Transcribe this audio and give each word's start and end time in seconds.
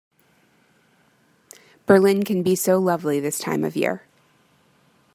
Berlin 1.85 2.25
can 2.25 2.41
be 2.41 2.55
so 2.55 2.79
lovely 2.79 3.19
this 3.19 3.37
time 3.37 3.63
of 3.63 3.75
year. 3.75 4.01